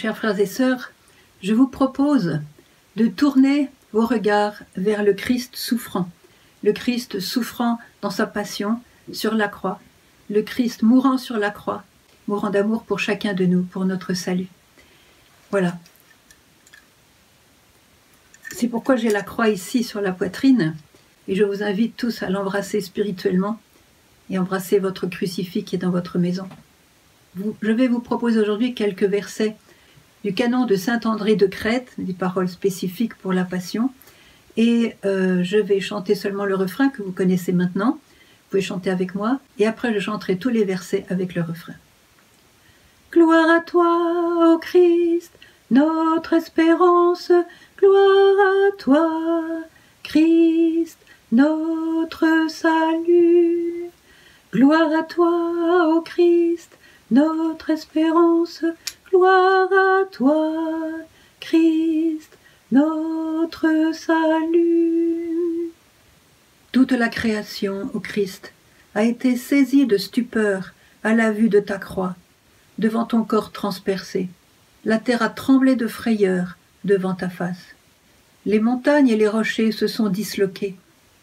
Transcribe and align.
Chers 0.00 0.16
frères 0.16 0.40
et 0.40 0.46
sœurs, 0.46 0.92
je 1.42 1.52
vous 1.52 1.66
propose 1.66 2.40
de 2.96 3.06
tourner 3.06 3.68
vos 3.92 4.06
regards 4.06 4.54
vers 4.74 5.02
le 5.02 5.12
Christ 5.12 5.56
souffrant, 5.56 6.08
le 6.62 6.72
Christ 6.72 7.20
souffrant 7.20 7.78
dans 8.00 8.08
sa 8.08 8.26
passion 8.26 8.80
sur 9.12 9.34
la 9.34 9.46
croix, 9.46 9.78
le 10.30 10.40
Christ 10.40 10.80
mourant 10.80 11.18
sur 11.18 11.36
la 11.36 11.50
croix, 11.50 11.84
mourant 12.28 12.48
d'amour 12.48 12.84
pour 12.84 12.98
chacun 12.98 13.34
de 13.34 13.44
nous, 13.44 13.62
pour 13.62 13.84
notre 13.84 14.14
salut. 14.14 14.46
Voilà. 15.50 15.76
C'est 18.52 18.68
pourquoi 18.68 18.96
j'ai 18.96 19.10
la 19.10 19.22
croix 19.22 19.50
ici 19.50 19.84
sur 19.84 20.00
la 20.00 20.12
poitrine, 20.12 20.76
et 21.28 21.34
je 21.34 21.44
vous 21.44 21.62
invite 21.62 21.98
tous 21.98 22.22
à 22.22 22.30
l'embrasser 22.30 22.80
spirituellement 22.80 23.60
et 24.30 24.38
embrasser 24.38 24.78
votre 24.78 25.06
crucifix 25.06 25.62
qui 25.62 25.76
est 25.76 25.80
dans 25.80 25.90
votre 25.90 26.16
maison. 26.16 26.48
je 27.60 27.70
vais 27.70 27.86
vous 27.86 28.00
proposer 28.00 28.40
aujourd'hui 28.40 28.72
quelques 28.72 29.04
versets 29.04 29.58
du 30.24 30.34
canon 30.34 30.66
de 30.66 30.76
Saint 30.76 31.00
André 31.04 31.36
de 31.36 31.46
Crète, 31.46 31.92
des 31.98 32.12
paroles 32.12 32.48
spécifiques 32.48 33.14
pour 33.16 33.32
la 33.32 33.44
Passion, 33.44 33.90
et 34.56 34.96
euh, 35.04 35.42
je 35.42 35.56
vais 35.56 35.80
chanter 35.80 36.14
seulement 36.14 36.44
le 36.44 36.54
refrain 36.54 36.88
que 36.88 37.02
vous 37.02 37.12
connaissez 37.12 37.52
maintenant. 37.52 37.92
Vous 37.92 38.50
pouvez 38.50 38.62
chanter 38.62 38.90
avec 38.90 39.14
moi, 39.14 39.40
et 39.58 39.66
après 39.66 39.94
je 39.94 40.00
chanterai 40.00 40.36
tous 40.36 40.48
les 40.48 40.64
versets 40.64 41.06
avec 41.08 41.34
le 41.34 41.42
refrain. 41.42 41.74
Gloire 43.12 43.50
à 43.50 43.60
toi, 43.60 44.54
ô 44.54 44.58
Christ, 44.58 45.32
notre 45.70 46.34
espérance, 46.34 47.32
gloire 47.78 48.36
à 48.68 48.76
toi, 48.76 49.10
Christ, 50.02 50.98
notre 51.32 52.26
salut. 52.48 53.90
Gloire 54.52 54.92
à 54.92 55.02
toi, 55.04 55.96
ô 55.96 56.00
Christ, 56.02 56.76
notre 57.10 57.70
espérance, 57.70 58.64
gloire 59.10 59.68
à 59.72 60.04
toi, 60.10 60.52
Christ, 61.40 62.38
notre 62.70 63.92
salut. 63.92 65.72
Toute 66.72 66.92
la 66.92 67.08
création, 67.08 67.90
ô 67.92 68.00
Christ, 68.00 68.52
a 68.94 69.04
été 69.04 69.36
saisie 69.36 69.86
de 69.86 69.96
stupeur 69.96 70.72
à 71.02 71.14
la 71.14 71.32
vue 71.32 71.48
de 71.48 71.60
ta 71.60 71.78
croix, 71.78 72.14
devant 72.78 73.04
ton 73.04 73.24
corps 73.24 73.52
transpercé. 73.52 74.28
La 74.84 74.98
terre 74.98 75.22
a 75.22 75.28
tremblé 75.28 75.76
de 75.76 75.86
frayeur 75.86 76.56
devant 76.84 77.14
ta 77.14 77.28
face. 77.28 77.74
Les 78.46 78.60
montagnes 78.60 79.08
et 79.08 79.16
les 79.16 79.28
rochers 79.28 79.72
se 79.72 79.86
sont 79.86 80.08
disloqués, 80.08 80.76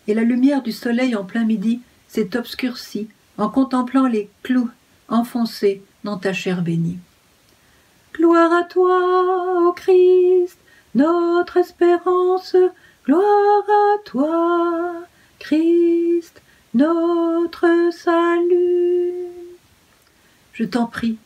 et 0.08 0.14
la 0.14 0.24
lumière 0.24 0.62
du 0.62 0.72
soleil 0.72 1.16
en 1.16 1.24
plein 1.24 1.46
midi 1.46 1.82
s'est 2.08 2.38
obscurcie 2.38 3.08
en 3.38 3.50
contemplant 3.50 4.08
les 4.08 4.30
clous 4.44 4.70
enfoncés 5.08 5.82
dans 6.04 6.18
ta 6.18 6.34
chair 6.34 6.62
bénie. 6.62 7.00
Gloire 8.18 8.52
à 8.52 8.64
toi, 8.64 9.68
ô 9.68 9.73
Christ, 9.73 10.58
notre 10.96 11.58
espérance, 11.58 12.56
gloire 13.06 13.64
à 13.70 14.04
toi, 14.06 15.06
Christ, 15.38 16.42
notre 16.73 17.92
salut. 17.92 19.14
Je 20.54 20.64
t'en 20.64 20.88
prie, 20.88 21.20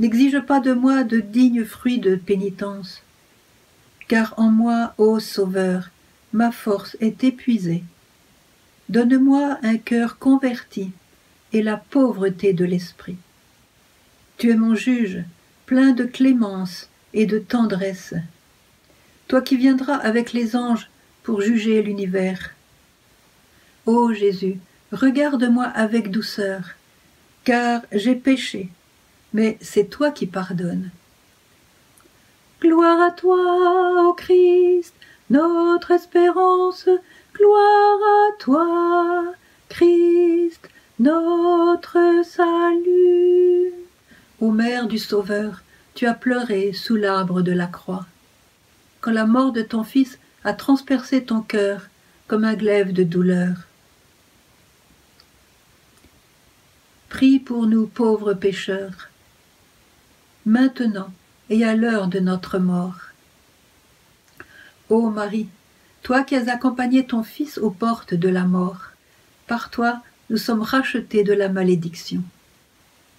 n'exige 0.00 0.40
pas 0.40 0.58
de 0.58 0.72
moi 0.72 1.04
de 1.04 1.20
dignes 1.20 1.64
fruits 1.64 2.00
de 2.00 2.16
pénitence, 2.16 3.04
car 4.08 4.34
en 4.36 4.50
moi, 4.50 4.94
ô 4.98 5.20
Sauveur, 5.20 5.90
ma 6.32 6.50
force 6.50 6.96
est 6.98 7.22
épuisée. 7.22 7.84
Donne-moi 8.88 9.58
un 9.62 9.76
cœur 9.76 10.18
converti 10.18 10.90
et 11.52 11.62
la 11.62 11.76
pauvreté 11.76 12.52
de 12.52 12.64
l'esprit. 12.64 13.18
Tu 14.38 14.50
es 14.50 14.56
mon 14.56 14.74
juge, 14.74 15.22
plein 15.66 15.92
de 15.92 16.04
clémence 16.04 16.88
et 17.14 17.26
de 17.26 17.38
tendresse. 17.38 18.14
Toi 19.28 19.40
qui 19.40 19.56
viendras 19.56 19.96
avec 19.96 20.32
les 20.32 20.56
anges 20.56 20.88
pour 21.22 21.40
juger 21.40 21.82
l'univers. 21.82 22.50
Ô 23.86 24.12
Jésus, 24.12 24.58
regarde-moi 24.92 25.64
avec 25.64 26.10
douceur, 26.10 26.74
car 27.44 27.82
j'ai 27.92 28.14
péché, 28.14 28.68
mais 29.32 29.58
c'est 29.60 29.90
toi 29.90 30.10
qui 30.10 30.26
pardonnes. 30.26 30.90
Gloire 32.60 33.00
à 33.00 33.10
toi, 33.10 34.08
ô 34.08 34.14
Christ, 34.14 34.94
notre 35.30 35.90
espérance, 35.90 36.88
gloire 37.34 37.98
à 38.28 38.36
toi, 38.38 39.24
Christ, 39.68 40.68
notre 40.98 42.22
salut. 42.24 43.61
Ô 44.42 44.50
Mère 44.50 44.88
du 44.88 44.98
Sauveur, 44.98 45.62
tu 45.94 46.04
as 46.04 46.14
pleuré 46.14 46.72
sous 46.72 46.96
l'arbre 46.96 47.42
de 47.42 47.52
la 47.52 47.68
croix. 47.68 48.06
Quand 49.00 49.12
la 49.12 49.24
mort 49.24 49.52
de 49.52 49.62
ton 49.62 49.84
Fils 49.84 50.18
a 50.42 50.52
transpercé 50.52 51.22
ton 51.22 51.42
cœur 51.42 51.82
comme 52.26 52.42
un 52.42 52.54
glaive 52.54 52.92
de 52.92 53.04
douleur. 53.04 53.54
Prie 57.08 57.38
pour 57.38 57.68
nous 57.68 57.86
pauvres 57.86 58.34
pécheurs, 58.34 59.10
maintenant 60.44 61.12
et 61.48 61.64
à 61.64 61.76
l'heure 61.76 62.08
de 62.08 62.18
notre 62.18 62.58
mort. 62.58 62.98
Ô 64.88 65.08
Marie, 65.08 65.50
toi 66.02 66.24
qui 66.24 66.34
as 66.34 66.52
accompagné 66.52 67.06
ton 67.06 67.22
Fils 67.22 67.58
aux 67.58 67.70
portes 67.70 68.14
de 68.14 68.28
la 68.28 68.42
mort, 68.42 68.86
par 69.46 69.70
toi 69.70 70.02
nous 70.30 70.36
sommes 70.36 70.62
rachetés 70.62 71.22
de 71.22 71.32
la 71.32 71.48
malédiction. 71.48 72.24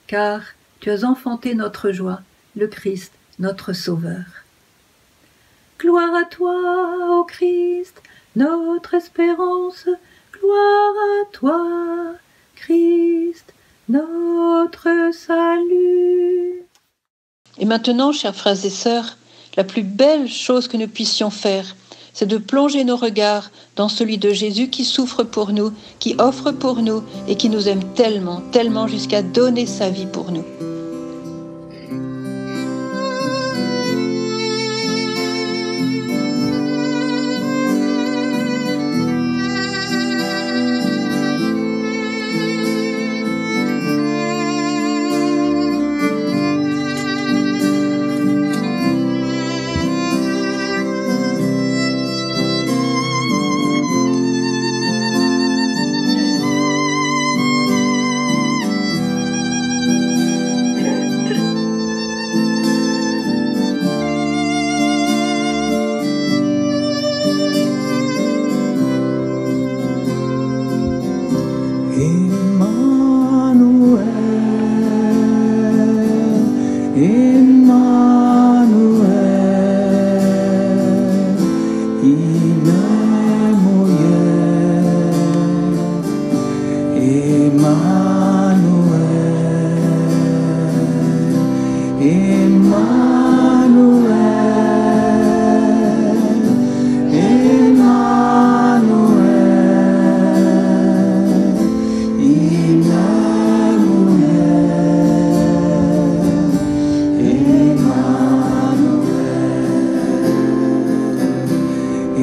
Car 0.06 0.42
tu 0.84 0.92
as 0.92 1.06
enfanté 1.06 1.56
notre 1.56 1.94
joie, 1.94 2.20
le 2.58 2.68
Christ, 2.68 3.14
notre 3.40 3.72
Sauveur. 3.72 4.26
Gloire 5.80 6.14
à 6.14 6.26
toi, 6.26 7.20
ô 7.20 7.24
Christ, 7.24 8.02
notre 8.36 8.94
espérance, 8.94 9.86
gloire 10.34 10.94
à 11.22 11.26
toi, 11.32 11.66
Christ, 12.58 13.54
notre 13.88 15.14
salut. 15.14 16.66
Et 17.58 17.64
maintenant, 17.64 18.12
chers 18.12 18.36
frères 18.36 18.66
et 18.66 18.70
sœurs, 18.70 19.18
la 19.56 19.64
plus 19.64 19.84
belle 19.84 20.28
chose 20.28 20.68
que 20.68 20.76
nous 20.76 20.90
puissions 20.90 21.30
faire, 21.30 21.78
c'est 22.12 22.26
de 22.26 22.38
plonger 22.38 22.84
nos 22.84 22.98
regards 22.98 23.52
dans 23.78 23.88
celui 23.88 24.18
de 24.18 24.32
Jésus 24.32 24.70
qui 24.70 24.84
souffre 24.84 25.24
pour 25.24 25.54
nous, 25.54 25.72
qui 26.00 26.16
offre 26.18 26.52
pour 26.52 26.82
nous 26.82 27.04
et 27.30 27.38
qui 27.38 27.48
nous 27.48 27.70
aime 27.70 27.94
tellement, 27.94 28.42
tellement 28.52 28.90
jusqu'à 28.90 29.22
donner 29.22 29.66
sa 29.66 29.90
vie 29.90 30.08
pour 30.08 30.30
nous. 30.30 30.44
Emmanuel, 76.96 77.74
Emmanuel, 82.04 82.84
Emmanuel, 86.96 88.14
Emmanuel. 92.00 93.04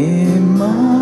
in 0.00 0.56
my 0.56 1.00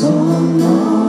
so 0.00 0.08
long. 0.08 0.99